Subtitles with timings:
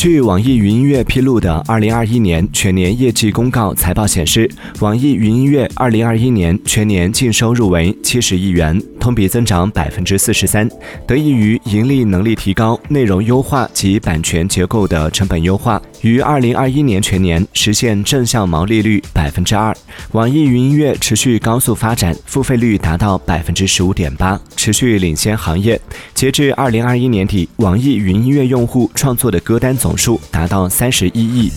[0.00, 10.66] 据网易云音乐披露的二零二一年全年业绩公告财报显示，网易云音乐二零二一年全年净收入为七十亿元，同比增长百分之四十三，
[11.06, 19.76] 得益于盈利能力提高、内容优化及版权结构的成本优化，于二零二一年全年实现正向毛利率百分之二。
[20.12, 25.78] 网易云音乐持续高速发展，付费率达到百分之十五点八，持续领先行业。
[26.14, 29.89] 截至二零二一年底，网易云音乐用户创作的歌单总。
[29.90, 31.50] 总数达到三十一亿。